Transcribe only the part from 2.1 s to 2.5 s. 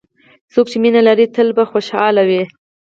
وي.